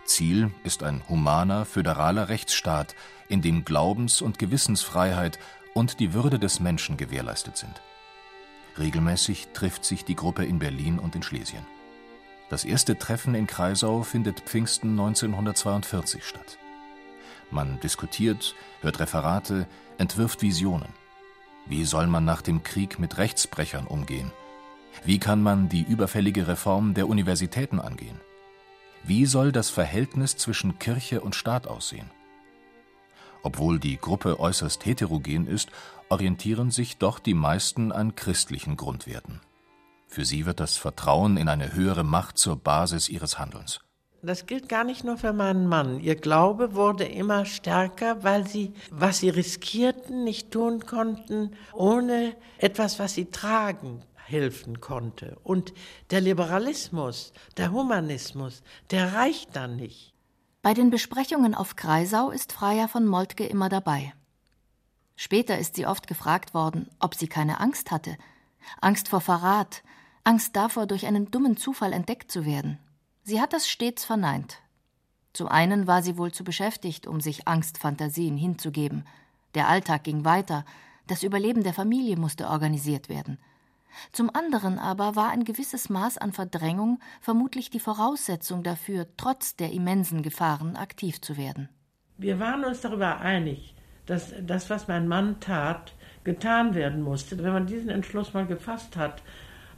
Ziel 0.06 0.50
ist 0.64 0.82
ein 0.82 1.02
humaner, 1.08 1.64
föderaler 1.66 2.28
Rechtsstaat, 2.28 2.94
in 3.28 3.42
dem 3.42 3.64
Glaubens- 3.64 4.22
und 4.22 4.38
Gewissensfreiheit 4.38 5.38
und 5.74 6.00
die 6.00 6.14
Würde 6.14 6.38
des 6.38 6.60
Menschen 6.60 6.96
gewährleistet 6.96 7.58
sind. 7.58 7.82
Regelmäßig 8.78 9.48
trifft 9.52 9.84
sich 9.84 10.04
die 10.04 10.16
Gruppe 10.16 10.44
in 10.44 10.58
Berlin 10.58 10.98
und 10.98 11.14
in 11.14 11.22
Schlesien. 11.22 11.66
Das 12.48 12.64
erste 12.64 12.98
Treffen 12.98 13.34
in 13.34 13.46
Kreisau 13.46 14.02
findet 14.02 14.40
Pfingsten 14.40 14.90
1942 14.90 16.24
statt. 16.24 16.58
Man 17.50 17.78
diskutiert, 17.80 18.54
hört 18.80 19.00
Referate, 19.00 19.66
entwirft 19.98 20.42
Visionen. 20.42 20.88
Wie 21.66 21.84
soll 21.84 22.06
man 22.06 22.24
nach 22.24 22.42
dem 22.42 22.62
Krieg 22.62 22.98
mit 22.98 23.18
Rechtsbrechern 23.18 23.86
umgehen? 23.86 24.32
Wie 25.04 25.18
kann 25.18 25.42
man 25.42 25.68
die 25.68 25.82
überfällige 25.82 26.46
Reform 26.46 26.94
der 26.94 27.08
Universitäten 27.08 27.80
angehen? 27.80 28.20
Wie 29.02 29.26
soll 29.26 29.52
das 29.52 29.70
Verhältnis 29.70 30.36
zwischen 30.36 30.78
Kirche 30.78 31.20
und 31.20 31.34
Staat 31.34 31.66
aussehen? 31.66 32.10
Obwohl 33.44 33.78
die 33.78 33.98
Gruppe 33.98 34.40
äußerst 34.40 34.84
heterogen 34.86 35.46
ist, 35.46 35.68
orientieren 36.08 36.70
sich 36.70 36.96
doch 36.96 37.18
die 37.18 37.34
meisten 37.34 37.92
an 37.92 38.16
christlichen 38.16 38.76
Grundwerten. 38.76 39.40
Für 40.08 40.24
sie 40.24 40.46
wird 40.46 40.60
das 40.60 40.76
Vertrauen 40.76 41.36
in 41.36 41.48
eine 41.48 41.74
höhere 41.74 42.04
Macht 42.04 42.38
zur 42.38 42.56
Basis 42.56 43.08
ihres 43.08 43.38
Handelns. 43.38 43.80
Das 44.22 44.46
gilt 44.46 44.70
gar 44.70 44.84
nicht 44.84 45.04
nur 45.04 45.18
für 45.18 45.34
meinen 45.34 45.66
Mann. 45.66 46.00
Ihr 46.00 46.14
Glaube 46.14 46.74
wurde 46.74 47.04
immer 47.04 47.44
stärker, 47.44 48.24
weil 48.24 48.46
sie, 48.46 48.72
was 48.90 49.18
sie 49.18 49.28
riskierten, 49.28 50.24
nicht 50.24 50.50
tun 50.50 50.86
konnten, 50.86 51.50
ohne 51.74 52.34
etwas, 52.56 52.98
was 52.98 53.12
sie 53.12 53.26
tragen, 53.26 54.00
helfen 54.14 54.80
konnte. 54.80 55.36
Und 55.42 55.74
der 56.10 56.22
Liberalismus, 56.22 57.34
der 57.58 57.72
Humanismus, 57.72 58.62
der 58.90 59.12
reicht 59.12 59.54
dann 59.54 59.76
nicht. 59.76 60.13
Bei 60.64 60.72
den 60.72 60.88
Besprechungen 60.88 61.54
auf 61.54 61.76
Kreisau 61.76 62.30
ist 62.30 62.54
Freya 62.54 62.88
von 62.88 63.04
Moltke 63.04 63.44
immer 63.44 63.68
dabei. 63.68 64.14
Später 65.14 65.58
ist 65.58 65.76
sie 65.76 65.84
oft 65.84 66.06
gefragt 66.06 66.54
worden, 66.54 66.88
ob 67.00 67.14
sie 67.14 67.28
keine 67.28 67.60
Angst 67.60 67.90
hatte. 67.90 68.16
Angst 68.80 69.10
vor 69.10 69.20
Verrat, 69.20 69.82
Angst 70.24 70.56
davor, 70.56 70.86
durch 70.86 71.04
einen 71.04 71.30
dummen 71.30 71.58
Zufall 71.58 71.92
entdeckt 71.92 72.32
zu 72.32 72.46
werden. 72.46 72.78
Sie 73.24 73.42
hat 73.42 73.52
das 73.52 73.68
stets 73.68 74.06
verneint. 74.06 74.62
Zum 75.34 75.48
einen 75.48 75.86
war 75.86 76.02
sie 76.02 76.16
wohl 76.16 76.32
zu 76.32 76.44
beschäftigt, 76.44 77.06
um 77.06 77.20
sich 77.20 77.46
Angstfantasien 77.46 78.38
hinzugeben. 78.38 79.06
Der 79.54 79.68
Alltag 79.68 80.04
ging 80.04 80.24
weiter, 80.24 80.64
das 81.06 81.24
Überleben 81.24 81.62
der 81.62 81.74
Familie 81.74 82.16
musste 82.16 82.48
organisiert 82.48 83.10
werden. 83.10 83.36
Zum 84.12 84.30
anderen 84.34 84.78
aber 84.78 85.16
war 85.16 85.30
ein 85.30 85.44
gewisses 85.44 85.88
Maß 85.88 86.18
an 86.18 86.32
Verdrängung 86.32 87.00
vermutlich 87.20 87.70
die 87.70 87.80
Voraussetzung 87.80 88.62
dafür, 88.62 89.06
trotz 89.16 89.56
der 89.56 89.72
immensen 89.72 90.22
Gefahren 90.22 90.76
aktiv 90.76 91.20
zu 91.20 91.36
werden. 91.36 91.68
Wir 92.16 92.38
waren 92.38 92.64
uns 92.64 92.80
darüber 92.80 93.20
einig, 93.20 93.74
dass 94.06 94.34
das, 94.40 94.70
was 94.70 94.88
mein 94.88 95.08
Mann 95.08 95.40
tat, 95.40 95.94
getan 96.22 96.74
werden 96.74 97.02
musste. 97.02 97.42
Wenn 97.42 97.52
man 97.52 97.66
diesen 97.66 97.90
Entschluss 97.90 98.34
mal 98.34 98.46
gefasst 98.46 98.96
hat, 98.96 99.22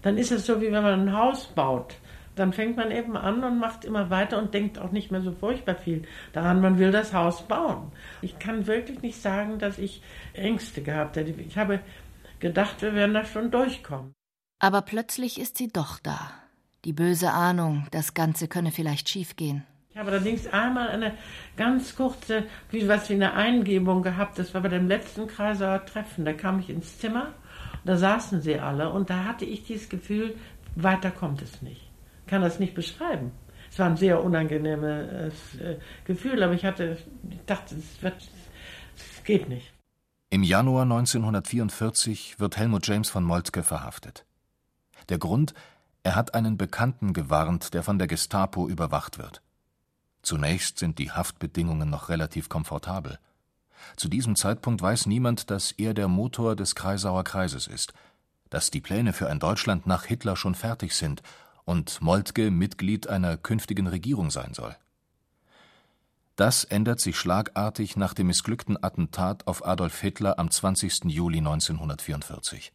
dann 0.03 0.19
ist 0.19 0.33
es 0.33 0.47
so, 0.47 0.61
wie 0.61 0.71
wenn 0.71 0.83
man 0.83 1.09
ein 1.09 1.17
Haus 1.17 1.47
baut. 1.47 1.97
Dann 2.37 2.53
fängt 2.53 2.77
man 2.77 2.91
eben 2.91 3.17
an 3.17 3.43
und 3.43 3.59
macht 3.59 3.87
immer 3.87 4.11
weiter 4.11 4.39
und 4.39 4.53
denkt 4.53 4.79
auch 4.79 4.93
nicht 4.93 5.11
mehr 5.11 5.23
so 5.23 5.33
furchtbar 5.33 5.75
viel 5.75 6.03
daran, 6.35 6.61
man 6.61 6.79
will 6.79 6.93
das 6.93 7.15
Haus 7.15 7.43
bauen. 7.49 7.91
Ich 8.21 8.39
kann 8.39 8.67
wirklich 8.67 9.01
nicht 9.01 9.21
sagen, 9.21 9.59
dass 9.59 9.79
ich 9.79 10.03
Ängste 10.35 10.83
gehabt 10.83 11.17
hätte. 11.17 11.31
Ich 11.41 11.57
habe 11.57 11.81
gedacht, 12.41 12.83
wir 12.83 12.95
werden 12.95 13.15
da 13.15 13.25
schon 13.25 13.51
durchkommen. 13.51 14.15
Aber 14.59 14.83
plötzlich 14.83 15.41
ist 15.41 15.59
sie 15.59 15.69
doch 15.69 15.99
da. 15.99 16.33
Die 16.85 16.93
böse 16.93 17.33
Ahnung, 17.33 17.87
das 17.91 18.15
Ganze 18.15 18.49
könne 18.49 18.71
vielleicht 18.71 19.09
schiefgehen. 19.09 19.65
Ich 19.91 19.97
habe 19.99 20.11
allerdings 20.11 20.47
einmal 20.47 20.89
eine 20.89 21.15
ganz 21.57 21.97
kurze, 21.97 22.45
wie 22.71 22.87
was 22.87 23.09
wie 23.09 23.15
eine 23.15 23.33
Eingebung 23.33 24.03
gehabt. 24.03 24.39
Das 24.39 24.53
war 24.53 24.61
bei 24.61 24.69
dem 24.69 24.89
letzten 24.89 25.27
Kreisauer 25.27 25.87
Treffen. 25.87 26.25
Da 26.25 26.35
kam 26.35 26.61
ich 26.61 26.69
ins 26.69 26.99
Zimmer, 26.99 27.33
da 27.85 27.97
saßen 27.97 28.43
sie 28.43 28.59
alle 28.59 28.91
und 28.91 29.09
da 29.09 29.25
hatte 29.25 29.47
ich 29.47 29.65
dieses 29.65 29.89
Gefühl, 29.89 30.37
weiter 30.75 31.11
kommt 31.11 31.41
es 31.41 31.63
nicht. 31.63 31.91
Ich 32.25 32.31
kann 32.31 32.43
das 32.43 32.59
nicht 32.59 32.75
beschreiben. 32.75 33.33
Es 33.71 33.79
war 33.79 33.87
ein 33.87 33.97
sehr 33.97 34.23
unangenehmes 34.23 35.55
äh, 35.61 35.77
Gefühl, 36.05 36.43
aber 36.43 36.53
ich 36.53 36.65
hatte, 36.65 36.99
ich 37.31 37.39
dachte, 37.47 37.77
es, 37.77 38.03
wird, 38.03 38.17
es 38.97 39.25
geht 39.25 39.49
nicht. 39.49 39.73
Im 40.37 40.43
Januar 40.43 40.83
1944 40.83 42.39
wird 42.39 42.59
Helmut 42.59 42.87
James 42.87 43.09
von 43.09 43.25
Moltke 43.25 43.63
verhaftet. 43.63 44.27
Der 45.09 45.17
Grund: 45.17 45.55
Er 46.03 46.15
hat 46.15 46.35
einen 46.35 46.59
Bekannten 46.59 47.15
gewarnt, 47.15 47.73
der 47.73 47.83
von 47.83 47.99
der 47.99 48.07
Gestapo 48.07 48.69
überwacht 48.69 49.17
wird. 49.17 49.41
Zunächst 50.21 50.79
sind 50.79 50.99
die 50.99 51.11
Haftbedingungen 51.11 51.89
noch 51.89 52.11
relativ 52.11 52.51
komfortabel. 52.51 53.19
Zu 53.97 54.11
diesem 54.11 54.37
Zeitpunkt 54.37 54.83
weiß 54.83 55.07
niemand, 55.07 55.51
dass 55.51 55.73
er 55.73 55.95
der 55.95 56.07
Motor 56.07 56.55
des 56.55 56.75
Kreisauer 56.75 57.25
Kreises 57.25 57.67
ist, 57.67 57.95
dass 58.51 58.71
die 58.71 58.83
Pläne 58.83 59.15
für 59.15 59.31
ein 59.31 59.39
Deutschland 59.39 59.87
nach 59.87 60.05
Hitler 60.05 60.37
schon 60.37 60.55
fertig 60.55 60.93
sind 60.93 61.23
und 61.65 62.03
Moltke 62.03 62.51
Mitglied 62.51 63.07
einer 63.07 63.39
künftigen 63.39 63.87
Regierung 63.87 64.31
sein 64.31 64.53
soll. 64.53 64.77
Das 66.37 66.65
ändert 66.65 67.01
sich 67.01 67.17
schlagartig 67.17 67.97
nach 67.97 68.13
dem 68.13 68.27
missglückten 68.27 68.83
Attentat 68.83 69.47
auf 69.47 69.67
Adolf 69.67 69.99
Hitler 70.01 70.39
am 70.39 70.51
20. 70.51 71.05
Juli 71.07 71.39
1944. 71.39 72.73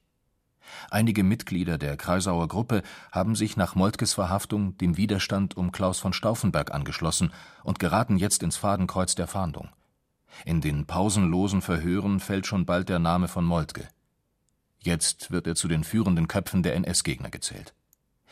Einige 0.89 1.23
Mitglieder 1.23 1.77
der 1.77 1.95
Kreisauer 1.95 2.47
Gruppe 2.47 2.81
haben 3.11 3.35
sich 3.35 3.57
nach 3.57 3.75
Moltkes 3.75 4.13
Verhaftung 4.13 4.77
dem 4.77 4.97
Widerstand 4.97 5.57
um 5.57 5.71
Klaus 5.71 5.99
von 5.99 6.13
Stauffenberg 6.13 6.73
angeschlossen 6.73 7.33
und 7.63 7.77
geraten 7.77 8.17
jetzt 8.17 8.41
ins 8.41 8.57
Fadenkreuz 8.57 9.13
der 9.13 9.27
Fahndung. 9.27 9.69
In 10.43 10.61
den 10.61 10.87
pausenlosen 10.87 11.61
Verhören 11.61 12.19
fällt 12.19 12.47
schon 12.47 12.65
bald 12.65 12.89
der 12.89 12.99
Name 12.99 13.27
von 13.27 13.45
Moltke. 13.45 13.87
Jetzt 14.79 15.29
wird 15.29 15.45
er 15.45 15.55
zu 15.55 15.67
den 15.67 15.83
führenden 15.83 16.27
Köpfen 16.27 16.63
der 16.63 16.75
NS-Gegner 16.75 17.29
gezählt. 17.29 17.75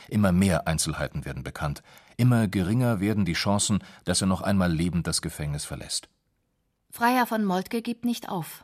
Immer 0.07 0.31
mehr 0.31 0.67
Einzelheiten 0.67 1.25
werden 1.25 1.43
bekannt, 1.43 1.83
immer 2.17 2.47
geringer 2.47 2.99
werden 2.99 3.25
die 3.25 3.33
Chancen, 3.33 3.83
dass 4.05 4.21
er 4.21 4.27
noch 4.27 4.41
einmal 4.41 4.71
lebend 4.71 5.07
das 5.07 5.21
Gefängnis 5.21 5.65
verlässt. 5.65 6.09
Freier 6.89 7.25
von 7.25 7.45
Moltke 7.45 7.81
gibt 7.81 8.05
nicht 8.05 8.29
auf. 8.29 8.63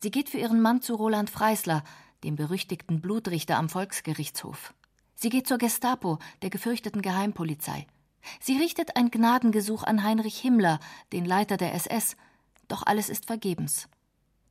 Sie 0.00 0.10
geht 0.10 0.28
für 0.28 0.38
ihren 0.38 0.60
Mann 0.60 0.82
zu 0.82 0.94
Roland 0.94 1.30
Freisler, 1.30 1.84
dem 2.24 2.36
berüchtigten 2.36 3.00
Blutrichter 3.00 3.56
am 3.58 3.68
Volksgerichtshof. 3.68 4.74
Sie 5.14 5.28
geht 5.28 5.46
zur 5.46 5.58
Gestapo, 5.58 6.18
der 6.42 6.50
gefürchteten 6.50 7.02
Geheimpolizei. 7.02 7.86
Sie 8.40 8.58
richtet 8.58 8.96
ein 8.96 9.10
Gnadengesuch 9.10 9.82
an 9.82 10.02
Heinrich 10.02 10.38
Himmler, 10.38 10.80
den 11.12 11.24
Leiter 11.24 11.56
der 11.56 11.74
SS, 11.74 12.16
doch 12.68 12.84
alles 12.84 13.08
ist 13.08 13.26
vergebens. 13.26 13.88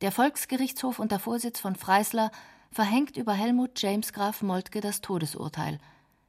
Der 0.00 0.12
Volksgerichtshof 0.12 0.98
unter 0.98 1.18
Vorsitz 1.18 1.60
von 1.60 1.76
Freisler 1.76 2.30
verhängt 2.70 3.16
über 3.16 3.32
Helmut 3.32 3.80
James 3.80 4.12
Graf 4.12 4.42
Moltke 4.42 4.80
das 4.80 5.00
Todesurteil. 5.00 5.78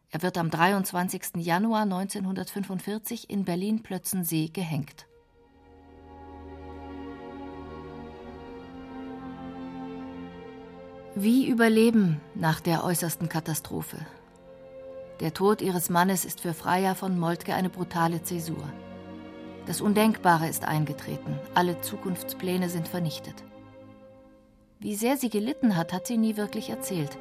Er 0.10 0.22
wird 0.22 0.38
am 0.38 0.50
23. 0.50 1.36
Januar 1.36 1.82
1945 1.82 3.30
in 3.30 3.44
Berlin-Plötzensee 3.44 4.48
gehängt. 4.48 5.06
Wie 11.14 11.48
überleben 11.48 12.22
nach 12.36 12.62
der 12.62 12.84
äußersten 12.84 13.28
Katastrophe? 13.28 13.98
Der 15.20 15.34
Tod 15.34 15.62
ihres 15.62 15.90
Mannes 15.90 16.26
ist 16.26 16.42
für 16.42 16.54
Freya 16.54 16.94
von 16.94 17.18
Moltke 17.18 17.56
eine 17.56 17.70
brutale 17.70 18.22
Zäsur. 18.22 18.64
Das 19.66 19.82
Undenkbare 19.82 20.48
ist 20.48 20.64
eingetreten, 20.64 21.38
alle 21.54 21.82
Zukunftspläne 21.82 22.70
sind 22.70 22.88
vernichtet. 22.88 23.44
Wie 24.80 24.96
sehr 24.96 25.18
sie 25.18 25.30
gelitten 25.30 25.76
hat, 25.76 25.92
hat 25.92 26.08
sie 26.08 26.18
nie 26.18 26.38
wirklich 26.38 26.70
erzählt. 26.70 27.18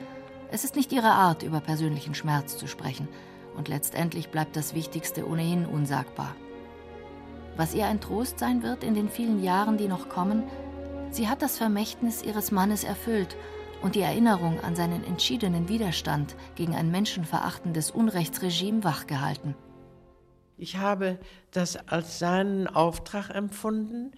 Es 0.56 0.64
ist 0.64 0.74
nicht 0.74 0.90
ihre 0.90 1.10
Art, 1.10 1.42
über 1.42 1.60
persönlichen 1.60 2.14
Schmerz 2.14 2.56
zu 2.56 2.66
sprechen, 2.66 3.08
und 3.58 3.68
letztendlich 3.68 4.30
bleibt 4.30 4.56
das 4.56 4.72
Wichtigste 4.72 5.28
ohnehin 5.28 5.66
unsagbar. 5.66 6.34
Was 7.58 7.74
ihr 7.74 7.84
ein 7.84 8.00
Trost 8.00 8.38
sein 8.38 8.62
wird 8.62 8.82
in 8.82 8.94
den 8.94 9.10
vielen 9.10 9.42
Jahren, 9.42 9.76
die 9.76 9.86
noch 9.86 10.08
kommen, 10.08 10.44
sie 11.10 11.28
hat 11.28 11.42
das 11.42 11.58
Vermächtnis 11.58 12.22
ihres 12.22 12.52
Mannes 12.52 12.84
erfüllt 12.84 13.36
und 13.82 13.96
die 13.96 14.00
Erinnerung 14.00 14.58
an 14.60 14.74
seinen 14.74 15.04
entschiedenen 15.04 15.68
Widerstand 15.68 16.36
gegen 16.54 16.74
ein 16.74 16.90
menschenverachtendes 16.90 17.90
Unrechtsregime 17.90 18.82
wachgehalten. 18.82 19.54
Ich 20.56 20.78
habe 20.78 21.18
das 21.50 21.76
als 21.86 22.18
seinen 22.18 22.66
Auftrag 22.66 23.28
empfunden, 23.28 24.12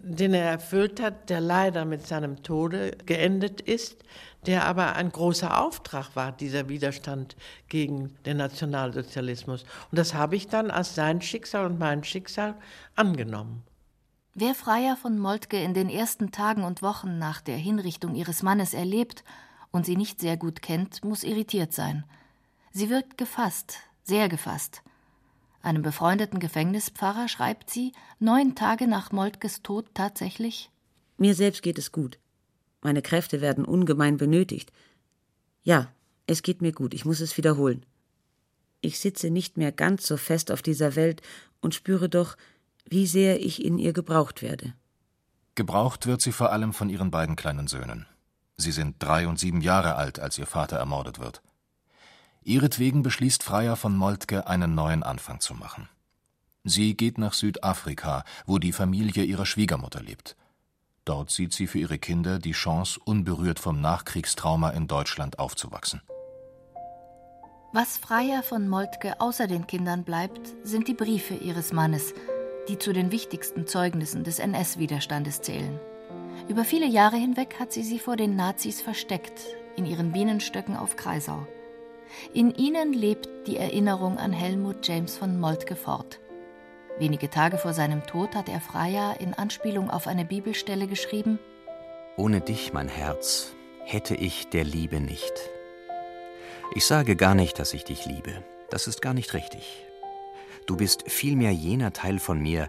den 0.00 0.34
er 0.34 0.44
erfüllt 0.44 1.00
hat, 1.00 1.30
der 1.30 1.40
leider 1.40 1.84
mit 1.84 2.06
seinem 2.06 2.42
Tode 2.42 2.96
geendet 3.04 3.60
ist, 3.60 4.04
der 4.46 4.66
aber 4.66 4.94
ein 4.96 5.10
großer 5.10 5.60
Auftrag 5.60 6.14
war, 6.14 6.32
dieser 6.32 6.68
Widerstand 6.68 7.36
gegen 7.68 8.16
den 8.24 8.36
Nationalsozialismus. 8.36 9.64
Und 9.90 9.98
das 9.98 10.14
habe 10.14 10.36
ich 10.36 10.48
dann 10.48 10.70
als 10.70 10.94
sein 10.94 11.20
Schicksal 11.20 11.66
und 11.66 11.78
mein 11.78 12.04
Schicksal 12.04 12.54
angenommen. 12.94 13.62
Wer 14.34 14.54
Freier 14.54 14.96
von 14.96 15.18
Moltke 15.18 15.60
in 15.62 15.74
den 15.74 15.88
ersten 15.88 16.30
Tagen 16.30 16.62
und 16.62 16.80
Wochen 16.80 17.18
nach 17.18 17.40
der 17.40 17.56
Hinrichtung 17.56 18.14
ihres 18.14 18.42
Mannes 18.42 18.72
erlebt 18.72 19.24
und 19.72 19.84
sie 19.84 19.96
nicht 19.96 20.20
sehr 20.20 20.36
gut 20.36 20.62
kennt, 20.62 21.04
muss 21.04 21.24
irritiert 21.24 21.72
sein. 21.72 22.04
Sie 22.70 22.88
wirkt 22.88 23.18
gefasst, 23.18 23.78
sehr 24.04 24.28
gefasst. 24.28 24.82
Einem 25.60 25.82
befreundeten 25.82 26.38
Gefängnispfarrer 26.38 27.26
schreibt 27.26 27.68
sie, 27.68 27.92
neun 28.20 28.54
Tage 28.54 28.86
nach 28.86 29.10
Moltkes 29.10 29.62
Tod 29.62 29.86
tatsächlich 29.92 30.70
Mir 31.16 31.34
selbst 31.34 31.62
geht 31.62 31.78
es 31.78 31.90
gut. 31.90 32.18
Meine 32.80 33.02
Kräfte 33.02 33.40
werden 33.40 33.64
ungemein 33.64 34.16
benötigt. 34.16 34.72
Ja, 35.62 35.92
es 36.26 36.42
geht 36.42 36.62
mir 36.62 36.72
gut, 36.72 36.94
ich 36.94 37.04
muss 37.04 37.20
es 37.20 37.36
wiederholen. 37.36 37.84
Ich 38.80 39.00
sitze 39.00 39.30
nicht 39.30 39.56
mehr 39.56 39.72
ganz 39.72 40.06
so 40.06 40.16
fest 40.16 40.52
auf 40.52 40.62
dieser 40.62 40.94
Welt 40.94 41.22
und 41.60 41.74
spüre 41.74 42.08
doch, 42.08 42.36
wie 42.88 43.06
sehr 43.06 43.40
ich 43.40 43.64
in 43.64 43.78
ihr 43.78 43.92
gebraucht 43.92 44.42
werde. 44.42 44.74
Gebraucht 45.54 46.06
wird 46.06 46.22
sie 46.22 46.32
vor 46.32 46.52
allem 46.52 46.72
von 46.72 46.88
ihren 46.88 47.10
beiden 47.10 47.34
kleinen 47.34 47.66
Söhnen. 47.66 48.06
Sie 48.56 48.72
sind 48.72 48.96
drei 49.00 49.26
und 49.26 49.38
sieben 49.38 49.60
Jahre 49.60 49.96
alt, 49.96 50.20
als 50.20 50.38
ihr 50.38 50.46
Vater 50.46 50.76
ermordet 50.76 51.18
wird. 51.18 51.42
Ihretwegen 52.42 53.02
beschließt 53.02 53.42
Freier 53.42 53.76
von 53.76 53.96
Moltke, 53.96 54.46
einen 54.46 54.74
neuen 54.74 55.02
Anfang 55.02 55.40
zu 55.40 55.54
machen. 55.54 55.88
Sie 56.64 56.96
geht 56.96 57.18
nach 57.18 57.34
Südafrika, 57.34 58.24
wo 58.46 58.58
die 58.58 58.72
Familie 58.72 59.24
ihrer 59.24 59.46
Schwiegermutter 59.46 60.02
lebt. 60.02 60.36
Dort 61.08 61.30
sieht 61.30 61.54
sie 61.54 61.66
für 61.66 61.78
ihre 61.78 61.98
Kinder 61.98 62.38
die 62.38 62.52
Chance, 62.52 63.00
unberührt 63.02 63.58
vom 63.58 63.80
Nachkriegstrauma 63.80 64.68
in 64.70 64.88
Deutschland 64.88 65.38
aufzuwachsen. 65.38 66.02
Was 67.72 67.96
Freier 67.96 68.42
von 68.42 68.68
Moltke 68.68 69.18
außer 69.18 69.46
den 69.46 69.66
Kindern 69.66 70.04
bleibt, 70.04 70.52
sind 70.64 70.86
die 70.86 70.92
Briefe 70.92 71.32
ihres 71.32 71.72
Mannes, 71.72 72.12
die 72.68 72.78
zu 72.78 72.92
den 72.92 73.10
wichtigsten 73.10 73.66
Zeugnissen 73.66 74.22
des 74.22 74.38
NS-Widerstandes 74.38 75.40
zählen. 75.40 75.80
Über 76.46 76.64
viele 76.64 76.86
Jahre 76.86 77.16
hinweg 77.16 77.56
hat 77.58 77.72
sie 77.72 77.84
sie 77.84 77.98
vor 77.98 78.16
den 78.16 78.36
Nazis 78.36 78.82
versteckt, 78.82 79.40
in 79.76 79.86
ihren 79.86 80.12
Bienenstöcken 80.12 80.76
auf 80.76 80.96
Kreisau. 80.96 81.46
In 82.34 82.54
ihnen 82.54 82.92
lebt 82.92 83.30
die 83.46 83.56
Erinnerung 83.56 84.18
an 84.18 84.32
Helmut 84.32 84.86
James 84.86 85.16
von 85.16 85.40
Moltke 85.40 85.74
fort. 85.74 86.20
Wenige 86.98 87.30
Tage 87.30 87.58
vor 87.58 87.74
seinem 87.74 88.04
Tod 88.06 88.34
hat 88.34 88.48
er 88.48 88.60
Freya 88.60 89.12
in 89.12 89.32
Anspielung 89.32 89.88
auf 89.88 90.08
eine 90.08 90.24
Bibelstelle 90.24 90.88
geschrieben: 90.88 91.38
Ohne 92.16 92.40
dich, 92.40 92.72
mein 92.72 92.88
Herz, 92.88 93.52
hätte 93.84 94.16
ich 94.16 94.48
der 94.48 94.64
Liebe 94.64 95.00
nicht. 95.00 95.32
Ich 96.74 96.84
sage 96.84 97.14
gar 97.14 97.34
nicht, 97.34 97.58
dass 97.60 97.72
ich 97.72 97.84
dich 97.84 98.04
liebe. 98.04 98.42
Das 98.70 98.88
ist 98.88 99.00
gar 99.00 99.14
nicht 99.14 99.32
richtig. 99.32 99.86
Du 100.66 100.76
bist 100.76 101.08
vielmehr 101.10 101.52
jener 101.52 101.92
Teil 101.92 102.18
von 102.18 102.40
mir, 102.40 102.68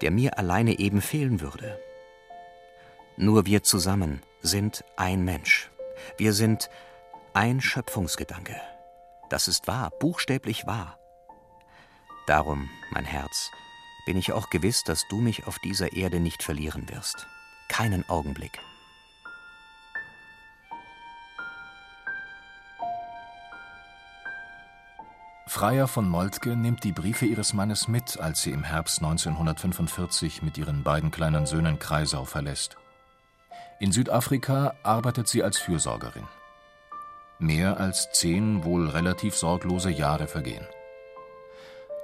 der 0.00 0.12
mir 0.12 0.38
alleine 0.38 0.78
eben 0.78 1.00
fehlen 1.00 1.40
würde. 1.40 1.78
Nur 3.16 3.44
wir 3.44 3.62
zusammen 3.64 4.22
sind 4.40 4.84
ein 4.96 5.24
Mensch. 5.24 5.70
Wir 6.16 6.32
sind 6.32 6.70
ein 7.32 7.60
Schöpfungsgedanke. 7.60 8.54
Das 9.30 9.48
ist 9.48 9.66
wahr, 9.66 9.90
buchstäblich 9.98 10.66
wahr. 10.66 10.98
Darum, 12.26 12.70
mein 12.92 13.04
Herz, 13.04 13.50
bin 14.06 14.16
ich 14.16 14.32
auch 14.32 14.50
gewiss, 14.50 14.84
dass 14.84 15.06
du 15.08 15.20
mich 15.20 15.46
auf 15.46 15.58
dieser 15.58 15.92
Erde 15.92 16.20
nicht 16.20 16.42
verlieren 16.42 16.88
wirst. 16.88 17.26
Keinen 17.68 18.08
Augenblick. 18.08 18.60
Freier 25.46 25.86
von 25.86 26.08
Moltke 26.08 26.56
nimmt 26.56 26.82
die 26.82 26.90
Briefe 26.92 27.26
ihres 27.26 27.52
Mannes 27.52 27.86
mit, 27.86 28.18
als 28.18 28.42
sie 28.42 28.50
im 28.50 28.64
Herbst 28.64 28.98
1945 28.98 30.42
mit 30.42 30.58
ihren 30.58 30.82
beiden 30.82 31.12
kleinen 31.12 31.46
Söhnen 31.46 31.78
Kreisau 31.78 32.24
verlässt. 32.24 32.76
In 33.78 33.92
Südafrika 33.92 34.74
arbeitet 34.82 35.28
sie 35.28 35.44
als 35.44 35.58
Fürsorgerin. 35.58 36.26
Mehr 37.38 37.78
als 37.78 38.10
zehn 38.12 38.64
wohl 38.64 38.88
relativ 38.88 39.36
sorglose 39.36 39.90
Jahre 39.90 40.26
vergehen. 40.26 40.66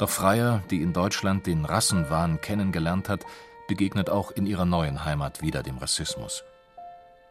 Doch 0.00 0.08
Freier, 0.08 0.62
die 0.70 0.80
in 0.80 0.94
Deutschland 0.94 1.46
den 1.46 1.66
Rassenwahn 1.66 2.40
kennengelernt 2.40 3.10
hat, 3.10 3.26
begegnet 3.68 4.08
auch 4.08 4.30
in 4.30 4.46
ihrer 4.46 4.64
neuen 4.64 5.04
Heimat 5.04 5.42
wieder 5.42 5.62
dem 5.62 5.76
Rassismus. 5.76 6.42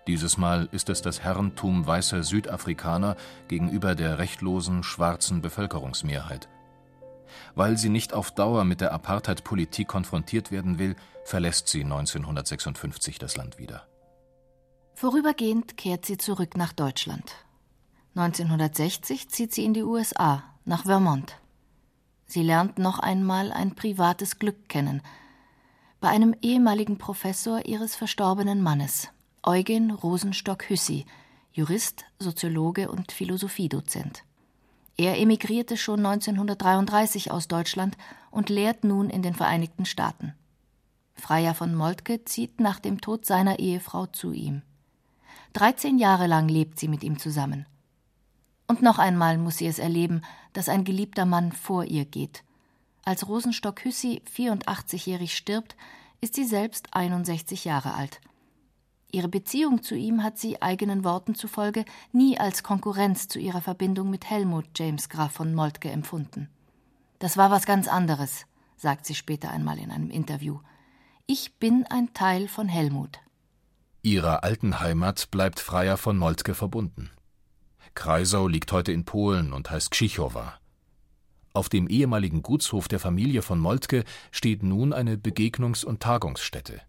Dieses 0.05 0.37
Mal 0.37 0.69
ist 0.71 0.87
es 0.89 1.01
das 1.01 1.21
Herrentum 1.21 1.87
weißer 1.87 2.21
Südafrikaner 2.21 3.15
gegenüber 3.47 3.95
der 3.95 4.19
rechtlosen 4.19 4.83
schwarzen 4.83 5.41
Bevölkerungsmehrheit. 5.41 6.47
Weil 7.55 7.75
sie 7.75 7.89
nicht 7.89 8.13
auf 8.13 8.29
Dauer 8.29 8.65
mit 8.65 8.81
der 8.81 8.93
Apartheid-Politik 8.93 9.87
konfrontiert 9.87 10.51
werden 10.51 10.77
will, 10.77 10.95
verlässt 11.23 11.69
sie 11.69 11.83
1956 11.83 13.17
das 13.17 13.35
Land 13.35 13.57
wieder. 13.57 13.87
Vorübergehend 14.93 15.75
kehrt 15.75 16.05
sie 16.05 16.17
zurück 16.17 16.55
nach 16.55 16.73
Deutschland. 16.73 17.33
1960 18.13 19.27
zieht 19.29 19.55
sie 19.55 19.65
in 19.65 19.73
die 19.73 19.83
USA, 19.83 20.43
nach 20.65 20.83
Vermont. 20.83 21.38
Sie 22.29 22.43
lernt 22.43 22.77
noch 22.77 22.99
einmal 22.99 23.51
ein 23.51 23.73
privates 23.73 24.37
Glück 24.37 24.69
kennen, 24.69 25.01
bei 25.99 26.09
einem 26.09 26.35
ehemaligen 26.43 26.99
Professor 26.99 27.65
ihres 27.65 27.95
verstorbenen 27.95 28.61
Mannes, 28.61 29.09
Eugen 29.41 29.89
Rosenstock-Hüssi, 29.89 31.07
Jurist, 31.53 32.05
Soziologe 32.19 32.91
und 32.91 33.11
Philosophiedozent. 33.11 34.23
Er 34.95 35.17
emigrierte 35.17 35.75
schon 35.75 36.05
1933 36.05 37.31
aus 37.31 37.47
Deutschland 37.47 37.97
und 38.29 38.49
lehrt 38.49 38.83
nun 38.83 39.09
in 39.09 39.23
den 39.23 39.33
Vereinigten 39.33 39.85
Staaten. 39.85 40.35
Freier 41.15 41.55
von 41.55 41.73
Moltke 41.73 42.25
zieht 42.25 42.59
nach 42.59 42.79
dem 42.79 43.01
Tod 43.01 43.25
seiner 43.25 43.57
Ehefrau 43.57 44.05
zu 44.05 44.33
ihm. 44.33 44.61
13 45.53 45.97
Jahre 45.97 46.27
lang 46.27 46.47
lebt 46.47 46.79
sie 46.79 46.89
mit 46.89 47.03
ihm 47.03 47.17
zusammen. 47.17 47.65
Und 48.67 48.83
noch 48.83 48.99
einmal 48.99 49.39
muss 49.39 49.57
sie 49.57 49.65
es 49.65 49.79
erleben, 49.79 50.21
dass 50.53 50.69
ein 50.69 50.83
geliebter 50.83 51.25
Mann 51.25 51.51
vor 51.51 51.85
ihr 51.85 52.05
geht. 52.05 52.43
Als 53.03 53.27
Rosenstock 53.27 53.83
Hüssi 53.83 54.21
84-jährig 54.35 55.35
stirbt, 55.35 55.75
ist 56.21 56.35
sie 56.35 56.45
selbst 56.45 56.93
61 56.93 57.65
Jahre 57.65 57.93
alt. 57.93 58.21
Ihre 59.11 59.27
Beziehung 59.27 59.81
zu 59.81 59.95
ihm 59.95 60.23
hat 60.23 60.37
sie 60.37 60.61
eigenen 60.61 61.03
Worten 61.03 61.33
zufolge 61.33 61.85
nie 62.11 62.39
als 62.39 62.61
Konkurrenz 62.61 63.27
zu 63.27 63.39
ihrer 63.39 63.61
Verbindung 63.61 64.09
mit 64.09 64.29
Helmut 64.29 64.65
James 64.75 65.09
Graf 65.09 65.31
von 65.31 65.55
Moltke 65.55 65.89
empfunden. 65.89 66.49
Das 67.17 67.35
war 67.35 67.49
was 67.49 67.65
ganz 67.65 67.87
anderes, 67.87 68.45
sagt 68.77 69.05
sie 69.05 69.15
später 69.15 69.49
einmal 69.49 69.79
in 69.79 69.91
einem 69.91 70.11
Interview. 70.11 70.59
Ich 71.25 71.55
bin 71.55 71.85
ein 71.89 72.13
Teil 72.13 72.47
von 72.47 72.67
Helmut. 72.67 73.19
Ihrer 74.01 74.43
alten 74.43 74.79
Heimat 74.79 75.31
bleibt 75.31 75.59
Freier 75.59 75.97
von 75.97 76.17
Moltke 76.17 76.53
verbunden. 76.53 77.09
Kreisau 77.95 78.47
liegt 78.47 78.71
heute 78.71 78.91
in 78.91 79.05
Polen 79.05 79.53
und 79.53 79.69
heißt 79.69 79.91
Kschichowa. 79.91 80.59
Auf 81.53 81.69
dem 81.69 81.87
ehemaligen 81.87 82.41
Gutshof 82.41 82.87
der 82.87 82.99
Familie 82.99 83.41
von 83.41 83.59
Moltke 83.59 84.03
steht 84.31 84.63
nun 84.63 84.93
eine 84.93 85.15
Begegnungs- 85.15 85.83
und 85.83 85.99
Tagungsstätte. 85.99 86.81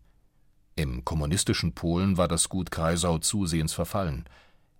Im 0.76 1.04
kommunistischen 1.04 1.74
Polen 1.74 2.16
war 2.16 2.28
das 2.28 2.48
Gut 2.48 2.70
Kreisau 2.70 3.18
zusehends 3.18 3.72
verfallen. 3.72 4.24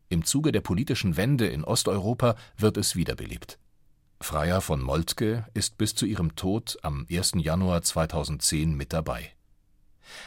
Im 0.08 0.24
Zuge 0.24 0.52
der 0.52 0.60
politischen 0.60 1.16
Wende 1.16 1.46
in 1.46 1.64
Osteuropa 1.64 2.36
wird 2.56 2.76
es 2.76 2.96
wiederbelebt. 2.96 3.58
Freier 4.20 4.60
von 4.60 4.82
Moltke 4.82 5.46
ist 5.54 5.78
bis 5.78 5.94
zu 5.94 6.04
ihrem 6.04 6.36
Tod 6.36 6.78
am 6.82 7.06
1. 7.10 7.32
Januar 7.36 7.82
2010 7.82 8.76
mit 8.76 8.92
dabei. 8.92 9.32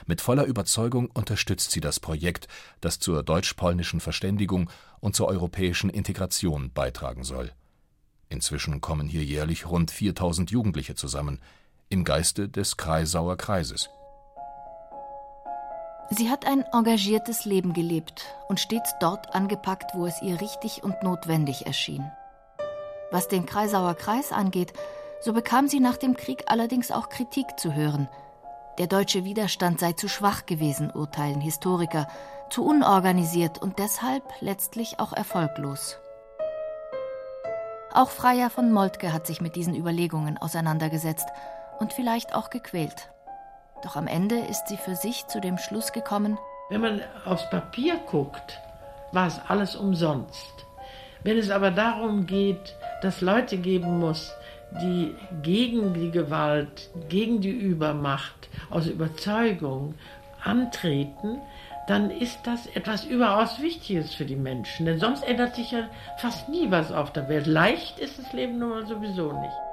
Mit 0.05 0.21
voller 0.21 0.45
Überzeugung 0.45 1.09
unterstützt 1.13 1.71
sie 1.71 1.81
das 1.81 1.99
Projekt, 1.99 2.47
das 2.81 2.99
zur 2.99 3.23
deutsch-polnischen 3.23 3.99
Verständigung 3.99 4.69
und 4.99 5.15
zur 5.15 5.27
europäischen 5.27 5.89
Integration 5.89 6.71
beitragen 6.71 7.23
soll. 7.23 7.51
Inzwischen 8.29 8.81
kommen 8.81 9.07
hier 9.07 9.23
jährlich 9.23 9.67
rund 9.67 9.91
4000 9.91 10.49
Jugendliche 10.51 10.95
zusammen, 10.95 11.39
im 11.89 12.03
Geiste 12.03 12.49
des 12.49 12.77
Kreisauer 12.77 13.37
Kreises. 13.37 13.89
Sie 16.09 16.29
hat 16.29 16.45
ein 16.45 16.63
engagiertes 16.73 17.45
Leben 17.45 17.73
gelebt 17.73 18.25
und 18.47 18.59
stets 18.59 18.93
dort 18.99 19.33
angepackt, 19.33 19.91
wo 19.93 20.05
es 20.05 20.21
ihr 20.21 20.41
richtig 20.41 20.83
und 20.83 21.01
notwendig 21.01 21.65
erschien. 21.65 22.11
Was 23.11 23.27
den 23.27 23.45
Kreisauer 23.45 23.95
Kreis 23.95 24.31
angeht, 24.31 24.73
so 25.21 25.33
bekam 25.33 25.67
sie 25.67 25.79
nach 25.79 25.97
dem 25.97 26.15
Krieg 26.17 26.43
allerdings 26.47 26.91
auch 26.91 27.09
Kritik 27.09 27.45
zu 27.57 27.73
hören. 27.73 28.09
Der 28.79 28.87
deutsche 28.87 29.23
Widerstand 29.23 29.79
sei 29.79 29.93
zu 29.93 30.07
schwach 30.07 30.47
gewesen, 30.47 30.89
urteilen 30.91 31.41
Historiker, 31.41 32.07
zu 32.49 32.65
unorganisiert 32.65 33.61
und 33.61 33.77
deshalb 33.77 34.23
letztlich 34.39 34.99
auch 34.99 35.13
erfolglos. 35.13 35.99
Auch 37.93 38.09
Freier 38.09 38.49
von 38.49 38.71
Moltke 38.71 39.13
hat 39.13 39.27
sich 39.27 39.41
mit 39.41 39.55
diesen 39.55 39.75
Überlegungen 39.75 40.39
auseinandergesetzt 40.39 41.27
und 41.79 41.93
vielleicht 41.93 42.33
auch 42.33 42.49
gequält. 42.49 43.11
Doch 43.83 43.95
am 43.95 44.07
Ende 44.07 44.39
ist 44.39 44.67
sie 44.67 44.77
für 44.77 44.95
sich 44.95 45.27
zu 45.27 45.39
dem 45.39 45.59
Schluss 45.59 45.91
gekommen, 45.91 46.39
wenn 46.69 46.81
man 46.81 47.01
aufs 47.25 47.47
Papier 47.51 47.97
guckt, 48.09 48.59
war 49.11 49.27
es 49.27 49.39
alles 49.47 49.75
umsonst. 49.75 50.65
Wenn 51.21 51.37
es 51.37 51.51
aber 51.51 51.69
darum 51.69 52.25
geht, 52.25 52.75
dass 53.03 53.21
Leute 53.21 53.57
geben 53.57 53.99
muss, 53.99 54.33
die 54.81 55.15
gegen 55.43 55.93
die 55.93 56.09
Gewalt, 56.09 56.89
gegen 57.09 57.41
die 57.41 57.51
Übermacht 57.51 58.42
aus 58.69 58.87
Überzeugung 58.87 59.95
antreten, 60.43 61.39
dann 61.87 62.09
ist 62.11 62.39
das 62.45 62.67
etwas 62.67 63.05
überaus 63.05 63.61
Wichtiges 63.61 64.13
für 64.13 64.25
die 64.25 64.35
Menschen. 64.35 64.85
Denn 64.85 64.99
sonst 64.99 65.23
ändert 65.23 65.55
sich 65.55 65.71
ja 65.71 65.89
fast 66.17 66.47
nie 66.49 66.71
was 66.71 66.91
auf 66.91 67.11
der 67.11 67.27
Welt. 67.27 67.45
Leicht 67.45 67.99
ist 67.99 68.19
das 68.19 68.31
Leben 68.33 68.57
nun 68.59 68.69
mal 68.69 68.85
sowieso 68.85 69.33
nicht. 69.33 69.72